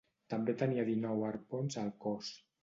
També 0.33 0.55
tenia 0.61 0.85
dinou 0.87 1.27
arpons 1.27 1.79
al 1.83 1.93
cos. 2.07 2.33